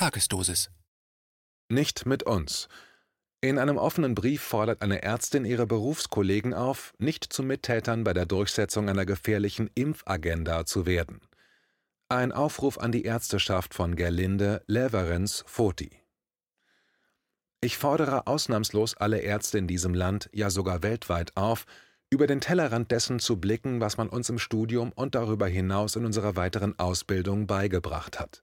Tagesdosis. 0.00 0.70
Nicht 1.68 2.06
mit 2.06 2.22
uns. 2.22 2.68
In 3.42 3.58
einem 3.58 3.76
offenen 3.76 4.14
Brief 4.14 4.40
fordert 4.40 4.80
eine 4.80 5.02
Ärztin 5.02 5.44
ihre 5.44 5.66
Berufskollegen 5.66 6.54
auf, 6.54 6.94
nicht 6.96 7.30
zu 7.30 7.42
Mittätern 7.42 8.02
bei 8.02 8.14
der 8.14 8.24
Durchsetzung 8.24 8.88
einer 8.88 9.04
gefährlichen 9.04 9.68
Impfagenda 9.74 10.64
zu 10.64 10.86
werden. 10.86 11.20
Ein 12.08 12.32
Aufruf 12.32 12.78
an 12.78 12.92
die 12.92 13.04
Ärzteschaft 13.04 13.74
von 13.74 13.94
Gerlinde 13.94 14.62
Leverenz 14.66 15.44
Foti. 15.46 15.90
Ich 17.60 17.76
fordere 17.76 18.26
ausnahmslos 18.26 18.96
alle 18.96 19.18
Ärzte 19.18 19.58
in 19.58 19.66
diesem 19.66 19.92
Land, 19.92 20.30
ja 20.32 20.48
sogar 20.48 20.82
weltweit 20.82 21.36
auf, 21.36 21.66
über 22.08 22.26
den 22.26 22.40
Tellerrand 22.40 22.90
dessen 22.90 23.18
zu 23.18 23.38
blicken, 23.38 23.82
was 23.82 23.98
man 23.98 24.08
uns 24.08 24.30
im 24.30 24.38
Studium 24.38 24.92
und 24.92 25.14
darüber 25.14 25.46
hinaus 25.46 25.94
in 25.94 26.06
unserer 26.06 26.36
weiteren 26.36 26.78
Ausbildung 26.78 27.46
beigebracht 27.46 28.18
hat. 28.18 28.42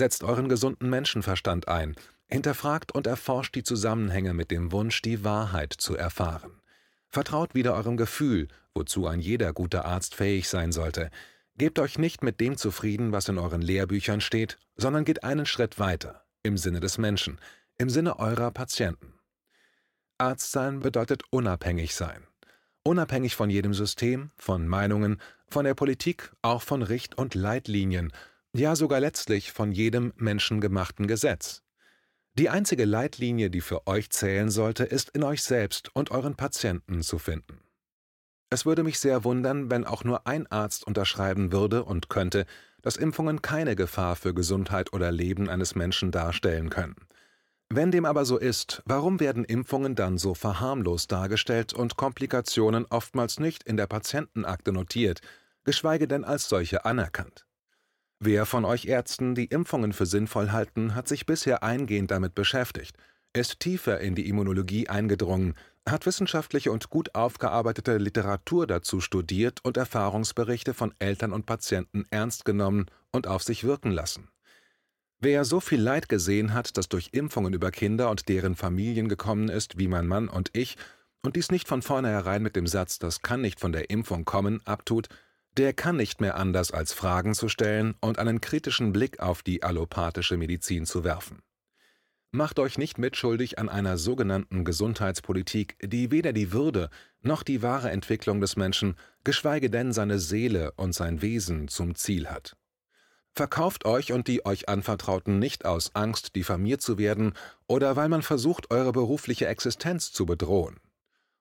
Setzt 0.00 0.24
euren 0.24 0.48
gesunden 0.48 0.88
Menschenverstand 0.88 1.68
ein, 1.68 1.94
hinterfragt 2.26 2.90
und 2.90 3.06
erforscht 3.06 3.54
die 3.54 3.62
Zusammenhänge 3.62 4.32
mit 4.32 4.50
dem 4.50 4.72
Wunsch, 4.72 5.02
die 5.02 5.24
Wahrheit 5.24 5.74
zu 5.74 5.94
erfahren. 5.94 6.62
Vertraut 7.10 7.54
wieder 7.54 7.74
eurem 7.74 7.98
Gefühl, 7.98 8.48
wozu 8.72 9.06
ein 9.06 9.20
jeder 9.20 9.52
gute 9.52 9.84
Arzt 9.84 10.14
fähig 10.14 10.48
sein 10.48 10.72
sollte. 10.72 11.10
Gebt 11.58 11.78
euch 11.78 11.98
nicht 11.98 12.22
mit 12.22 12.40
dem 12.40 12.56
zufrieden, 12.56 13.12
was 13.12 13.28
in 13.28 13.36
euren 13.36 13.60
Lehrbüchern 13.60 14.22
steht, 14.22 14.58
sondern 14.74 15.04
geht 15.04 15.22
einen 15.22 15.44
Schritt 15.44 15.78
weiter, 15.78 16.24
im 16.42 16.56
Sinne 16.56 16.80
des 16.80 16.96
Menschen, 16.96 17.38
im 17.76 17.90
Sinne 17.90 18.18
eurer 18.18 18.52
Patienten. 18.52 19.12
Arzt 20.16 20.50
sein 20.50 20.80
bedeutet 20.80 21.24
unabhängig 21.28 21.94
sein. 21.94 22.26
Unabhängig 22.84 23.36
von 23.36 23.50
jedem 23.50 23.74
System, 23.74 24.30
von 24.38 24.66
Meinungen, 24.66 25.20
von 25.50 25.66
der 25.66 25.74
Politik, 25.74 26.32
auch 26.40 26.62
von 26.62 26.80
Richt- 26.80 27.18
und 27.18 27.34
Leitlinien, 27.34 28.14
ja 28.54 28.76
sogar 28.76 29.00
letztlich 29.00 29.52
von 29.52 29.72
jedem 29.72 30.12
menschengemachten 30.16 31.06
Gesetz. 31.06 31.62
Die 32.34 32.48
einzige 32.48 32.84
Leitlinie, 32.84 33.50
die 33.50 33.60
für 33.60 33.86
euch 33.86 34.10
zählen 34.10 34.50
sollte, 34.50 34.84
ist 34.84 35.10
in 35.10 35.24
euch 35.24 35.42
selbst 35.42 35.90
und 35.94 36.10
euren 36.10 36.36
Patienten 36.36 37.02
zu 37.02 37.18
finden. 37.18 37.60
Es 38.50 38.66
würde 38.66 38.82
mich 38.82 38.98
sehr 38.98 39.24
wundern, 39.24 39.70
wenn 39.70 39.84
auch 39.84 40.04
nur 40.04 40.26
ein 40.26 40.46
Arzt 40.48 40.86
unterschreiben 40.86 41.52
würde 41.52 41.84
und 41.84 42.08
könnte, 42.08 42.46
dass 42.82 42.96
Impfungen 42.96 43.42
keine 43.42 43.76
Gefahr 43.76 44.16
für 44.16 44.34
Gesundheit 44.34 44.92
oder 44.92 45.12
Leben 45.12 45.48
eines 45.48 45.74
Menschen 45.74 46.10
darstellen 46.10 46.70
können. 46.70 46.96
Wenn 47.68 47.92
dem 47.92 48.04
aber 48.04 48.24
so 48.24 48.36
ist, 48.36 48.82
warum 48.86 49.20
werden 49.20 49.44
Impfungen 49.44 49.94
dann 49.94 50.18
so 50.18 50.34
verharmlost 50.34 51.12
dargestellt 51.12 51.72
und 51.72 51.96
Komplikationen 51.96 52.86
oftmals 52.86 53.38
nicht 53.38 53.62
in 53.62 53.76
der 53.76 53.86
Patientenakte 53.86 54.72
notiert, 54.72 55.20
geschweige 55.62 56.08
denn 56.08 56.24
als 56.24 56.48
solche 56.48 56.84
anerkannt? 56.84 57.46
Wer 58.22 58.44
von 58.44 58.66
euch 58.66 58.84
Ärzten 58.84 59.34
die 59.34 59.46
Impfungen 59.46 59.94
für 59.94 60.04
sinnvoll 60.04 60.52
halten, 60.52 60.94
hat 60.94 61.08
sich 61.08 61.24
bisher 61.24 61.62
eingehend 61.62 62.10
damit 62.10 62.34
beschäftigt, 62.34 62.94
ist 63.32 63.60
tiefer 63.60 63.98
in 64.00 64.14
die 64.14 64.28
Immunologie 64.28 64.90
eingedrungen, 64.90 65.54
hat 65.88 66.04
wissenschaftliche 66.04 66.70
und 66.70 66.90
gut 66.90 67.14
aufgearbeitete 67.14 67.96
Literatur 67.96 68.66
dazu 68.66 69.00
studiert 69.00 69.60
und 69.64 69.78
Erfahrungsberichte 69.78 70.74
von 70.74 70.92
Eltern 70.98 71.32
und 71.32 71.46
Patienten 71.46 72.04
ernst 72.10 72.44
genommen 72.44 72.86
und 73.10 73.26
auf 73.26 73.42
sich 73.42 73.64
wirken 73.64 73.90
lassen. 73.90 74.28
Wer 75.18 75.46
so 75.46 75.58
viel 75.60 75.80
Leid 75.80 76.10
gesehen 76.10 76.52
hat, 76.52 76.76
das 76.76 76.90
durch 76.90 77.10
Impfungen 77.12 77.54
über 77.54 77.70
Kinder 77.70 78.10
und 78.10 78.28
deren 78.28 78.54
Familien 78.54 79.08
gekommen 79.08 79.48
ist, 79.48 79.78
wie 79.78 79.88
mein 79.88 80.06
Mann 80.06 80.28
und 80.28 80.50
ich, 80.52 80.76
und 81.22 81.36
dies 81.36 81.50
nicht 81.50 81.68
von 81.68 81.80
vornherein 81.80 82.42
mit 82.42 82.54
dem 82.54 82.66
Satz, 82.66 82.98
das 82.98 83.22
kann 83.22 83.40
nicht 83.40 83.60
von 83.60 83.72
der 83.72 83.88
Impfung 83.88 84.26
kommen, 84.26 84.60
abtut, 84.66 85.08
der 85.60 85.74
kann 85.74 85.96
nicht 85.96 86.22
mehr 86.22 86.36
anders 86.36 86.70
als 86.70 86.94
Fragen 86.94 87.34
zu 87.34 87.50
stellen 87.50 87.94
und 88.00 88.18
einen 88.18 88.40
kritischen 88.40 88.94
Blick 88.94 89.20
auf 89.20 89.42
die 89.42 89.62
allopathische 89.62 90.38
Medizin 90.38 90.86
zu 90.86 91.04
werfen. 91.04 91.42
Macht 92.30 92.58
euch 92.58 92.78
nicht 92.78 92.96
mitschuldig 92.96 93.58
an 93.58 93.68
einer 93.68 93.98
sogenannten 93.98 94.64
Gesundheitspolitik, 94.64 95.76
die 95.82 96.10
weder 96.10 96.32
die 96.32 96.52
Würde 96.52 96.88
noch 97.20 97.42
die 97.42 97.60
wahre 97.60 97.90
Entwicklung 97.90 98.40
des 98.40 98.56
Menschen, 98.56 98.96
geschweige 99.22 99.68
denn 99.68 99.92
seine 99.92 100.18
Seele 100.18 100.72
und 100.76 100.94
sein 100.94 101.20
Wesen 101.20 101.68
zum 101.68 101.94
Ziel 101.94 102.28
hat. 102.28 102.56
Verkauft 103.34 103.84
euch 103.84 104.12
und 104.12 104.28
die 104.28 104.46
euch 104.46 104.66
Anvertrauten 104.66 105.38
nicht 105.38 105.66
aus 105.66 105.94
Angst, 105.94 106.36
diffamiert 106.36 106.80
zu 106.80 106.96
werden 106.96 107.34
oder 107.66 107.96
weil 107.96 108.08
man 108.08 108.22
versucht, 108.22 108.70
eure 108.70 108.92
berufliche 108.92 109.46
Existenz 109.46 110.10
zu 110.10 110.24
bedrohen. 110.24 110.80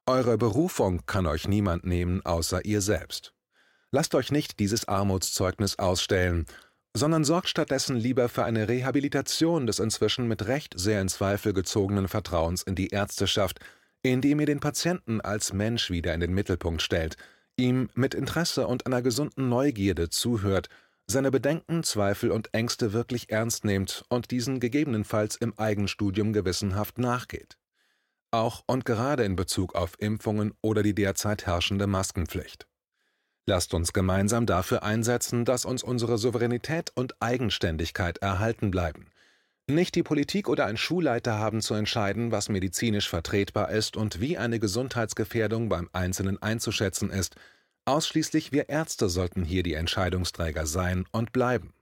Eure 0.05 0.37
Berufung 0.37 1.05
kann 1.05 1.25
euch 1.25 1.47
niemand 1.47 1.85
nehmen 1.85 2.25
außer 2.25 2.65
ihr 2.65 2.81
selbst. 2.81 3.33
Lasst 3.91 4.13
euch 4.15 4.31
nicht 4.31 4.59
dieses 4.59 4.87
Armutszeugnis 4.87 5.79
ausstellen, 5.79 6.45
sondern 6.93 7.23
sorgt 7.23 7.49
stattdessen 7.49 7.95
lieber 7.95 8.29
für 8.29 8.43
eine 8.43 8.67
Rehabilitation 8.67 9.65
des 9.65 9.79
inzwischen 9.79 10.27
mit 10.27 10.47
Recht 10.47 10.73
sehr 10.77 11.01
in 11.01 11.09
Zweifel 11.09 11.53
gezogenen 11.53 12.07
Vertrauens 12.07 12.63
in 12.63 12.75
die 12.75 12.89
Ärzteschaft, 12.89 13.59
indem 14.03 14.39
ihr 14.39 14.45
den 14.45 14.59
Patienten 14.59 15.21
als 15.21 15.53
Mensch 15.53 15.89
wieder 15.89 16.13
in 16.13 16.19
den 16.19 16.33
Mittelpunkt 16.33 16.81
stellt, 16.81 17.17
ihm 17.57 17.89
mit 17.95 18.13
Interesse 18.13 18.67
und 18.67 18.85
einer 18.85 19.01
gesunden 19.01 19.49
Neugierde 19.49 20.09
zuhört 20.09 20.69
seine 21.09 21.31
Bedenken, 21.31 21.83
Zweifel 21.83 22.31
und 22.31 22.53
Ängste 22.53 22.93
wirklich 22.93 23.31
ernst 23.31 23.65
nehmt 23.65 24.05
und 24.09 24.29
diesen 24.29 24.59
gegebenenfalls 24.59 25.35
im 25.37 25.57
Eigenstudium 25.57 26.33
gewissenhaft 26.33 26.99
nachgeht. 26.99 27.57
Auch 28.29 28.61
und 28.67 28.85
gerade 28.85 29.23
in 29.23 29.35
Bezug 29.35 29.73
auf 29.73 29.95
Impfungen 29.97 30.53
oder 30.61 30.83
die 30.83 30.93
derzeit 30.93 31.47
herrschende 31.47 31.87
Maskenpflicht. 31.87 32.68
Lasst 33.49 33.73
uns 33.73 33.93
gemeinsam 33.93 34.45
dafür 34.45 34.83
einsetzen, 34.83 35.43
dass 35.43 35.65
uns 35.65 35.81
unsere 35.81 36.19
Souveränität 36.19 36.91
und 36.93 37.19
Eigenständigkeit 37.19 38.19
erhalten 38.19 38.69
bleiben. 38.69 39.07
Nicht 39.65 39.95
die 39.95 40.03
Politik 40.03 40.47
oder 40.47 40.67
ein 40.67 40.77
Schulleiter 40.77 41.39
haben 41.39 41.61
zu 41.61 41.73
entscheiden, 41.73 42.31
was 42.31 42.49
medizinisch 42.49 43.09
vertretbar 43.09 43.71
ist 43.71 43.97
und 43.97 44.21
wie 44.21 44.37
eine 44.37 44.59
Gesundheitsgefährdung 44.59 45.67
beim 45.67 45.89
Einzelnen 45.93 46.39
einzuschätzen 46.39 47.09
ist, 47.09 47.37
Ausschließlich 47.85 48.51
wir 48.51 48.69
Ärzte 48.69 49.09
sollten 49.09 49.43
hier 49.43 49.63
die 49.63 49.73
Entscheidungsträger 49.73 50.67
sein 50.67 51.05
und 51.11 51.31
bleiben. 51.31 51.73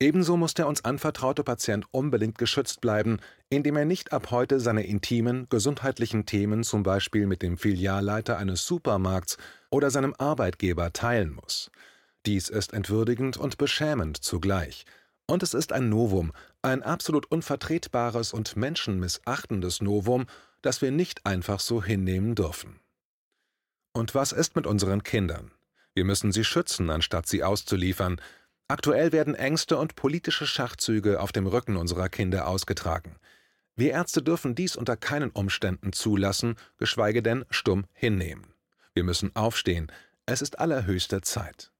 Ebenso 0.00 0.36
muss 0.36 0.54
der 0.54 0.66
uns 0.66 0.84
anvertraute 0.84 1.44
Patient 1.44 1.86
unbedingt 1.92 2.36
geschützt 2.36 2.80
bleiben, 2.80 3.18
indem 3.48 3.76
er 3.76 3.84
nicht 3.84 4.12
ab 4.12 4.30
heute 4.30 4.58
seine 4.58 4.84
intimen, 4.84 5.48
gesundheitlichen 5.48 6.26
Themen 6.26 6.64
zum 6.64 6.82
Beispiel 6.82 7.26
mit 7.26 7.42
dem 7.42 7.56
Filialleiter 7.56 8.36
eines 8.36 8.66
Supermarkts 8.66 9.38
oder 9.70 9.90
seinem 9.90 10.14
Arbeitgeber 10.18 10.92
teilen 10.92 11.32
muss. 11.32 11.70
Dies 12.26 12.48
ist 12.48 12.72
entwürdigend 12.72 13.36
und 13.36 13.56
beschämend 13.56 14.22
zugleich. 14.22 14.84
Und 15.26 15.42
es 15.42 15.54
ist 15.54 15.72
ein 15.72 15.88
Novum, 15.88 16.32
ein 16.62 16.82
absolut 16.82 17.26
unvertretbares 17.26 18.32
und 18.32 18.56
menschenmissachtendes 18.56 19.80
Novum, 19.80 20.26
das 20.60 20.82
wir 20.82 20.90
nicht 20.90 21.24
einfach 21.24 21.60
so 21.60 21.82
hinnehmen 21.82 22.34
dürfen. 22.34 22.80
Und 23.92 24.14
was 24.14 24.32
ist 24.32 24.56
mit 24.56 24.66
unseren 24.66 25.02
Kindern? 25.02 25.52
Wir 25.94 26.04
müssen 26.04 26.32
sie 26.32 26.44
schützen, 26.44 26.90
anstatt 26.90 27.28
sie 27.28 27.44
auszuliefern. 27.44 28.20
Aktuell 28.74 29.12
werden 29.12 29.36
Ängste 29.36 29.78
und 29.78 29.94
politische 29.94 30.48
Schachzüge 30.48 31.20
auf 31.20 31.30
dem 31.30 31.46
Rücken 31.46 31.76
unserer 31.76 32.08
Kinder 32.08 32.48
ausgetragen. 32.48 33.14
Wir 33.76 33.92
Ärzte 33.92 34.20
dürfen 34.20 34.56
dies 34.56 34.74
unter 34.74 34.96
keinen 34.96 35.30
Umständen 35.30 35.92
zulassen, 35.92 36.56
geschweige 36.76 37.22
denn 37.22 37.44
stumm 37.50 37.84
hinnehmen. 37.92 38.52
Wir 38.92 39.04
müssen 39.04 39.30
aufstehen. 39.36 39.92
Es 40.26 40.42
ist 40.42 40.58
allerhöchste 40.58 41.20
Zeit. 41.20 41.70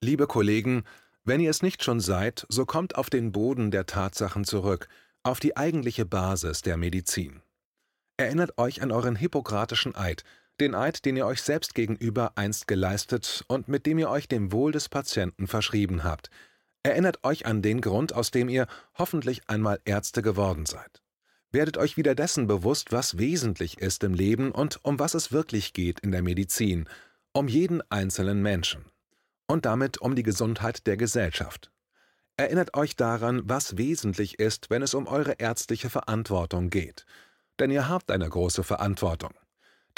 Liebe 0.00 0.26
Kollegen, 0.26 0.82
wenn 1.22 1.38
ihr 1.38 1.50
es 1.50 1.62
nicht 1.62 1.84
schon 1.84 2.00
seid, 2.00 2.44
so 2.48 2.66
kommt 2.66 2.96
auf 2.96 3.08
den 3.08 3.30
Boden 3.30 3.70
der 3.70 3.86
Tatsachen 3.86 4.42
zurück, 4.42 4.88
auf 5.22 5.38
die 5.38 5.56
eigentliche 5.56 6.04
Basis 6.04 6.60
der 6.60 6.76
Medizin. 6.76 7.40
Erinnert 8.16 8.58
euch 8.58 8.82
an 8.82 8.90
euren 8.90 9.14
hippokratischen 9.14 9.94
Eid, 9.94 10.24
den 10.60 10.74
Eid, 10.74 11.04
den 11.04 11.16
ihr 11.16 11.26
euch 11.26 11.42
selbst 11.42 11.74
gegenüber 11.74 12.32
einst 12.36 12.66
geleistet 12.66 13.44
und 13.48 13.68
mit 13.68 13.86
dem 13.86 13.98
ihr 13.98 14.10
euch 14.10 14.28
dem 14.28 14.52
Wohl 14.52 14.72
des 14.72 14.88
Patienten 14.88 15.46
verschrieben 15.46 16.04
habt. 16.04 16.30
Erinnert 16.82 17.24
euch 17.24 17.46
an 17.46 17.62
den 17.62 17.80
Grund, 17.80 18.14
aus 18.14 18.30
dem 18.30 18.48
ihr 18.48 18.66
hoffentlich 18.96 19.42
einmal 19.48 19.80
Ärzte 19.84 20.22
geworden 20.22 20.66
seid. 20.66 21.02
Werdet 21.50 21.78
euch 21.78 21.96
wieder 21.96 22.14
dessen 22.14 22.46
bewusst, 22.46 22.92
was 22.92 23.18
wesentlich 23.18 23.78
ist 23.78 24.04
im 24.04 24.14
Leben 24.14 24.52
und 24.52 24.80
um 24.84 24.98
was 24.98 25.14
es 25.14 25.32
wirklich 25.32 25.72
geht 25.72 26.00
in 26.00 26.12
der 26.12 26.22
Medizin, 26.22 26.88
um 27.32 27.48
jeden 27.48 27.82
einzelnen 27.90 28.42
Menschen 28.42 28.84
und 29.46 29.64
damit 29.64 29.98
um 29.98 30.14
die 30.14 30.22
Gesundheit 30.22 30.86
der 30.86 30.96
Gesellschaft. 30.96 31.70
Erinnert 32.36 32.76
euch 32.76 32.94
daran, 32.94 33.42
was 33.44 33.76
wesentlich 33.76 34.38
ist, 34.38 34.70
wenn 34.70 34.82
es 34.82 34.94
um 34.94 35.06
eure 35.06 35.32
ärztliche 35.38 35.90
Verantwortung 35.90 36.70
geht. 36.70 37.04
Denn 37.58 37.70
ihr 37.70 37.88
habt 37.88 38.12
eine 38.12 38.28
große 38.28 38.62
Verantwortung. 38.62 39.32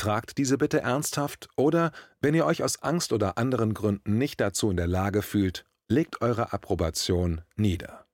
Tragt 0.00 0.38
diese 0.38 0.56
Bitte 0.56 0.80
ernsthaft 0.80 1.50
oder, 1.56 1.92
wenn 2.22 2.32
ihr 2.32 2.46
euch 2.46 2.62
aus 2.62 2.82
Angst 2.82 3.12
oder 3.12 3.36
anderen 3.36 3.74
Gründen 3.74 4.16
nicht 4.16 4.40
dazu 4.40 4.70
in 4.70 4.78
der 4.78 4.86
Lage 4.86 5.20
fühlt, 5.20 5.66
legt 5.88 6.22
eure 6.22 6.54
Approbation 6.54 7.42
nieder. 7.54 8.06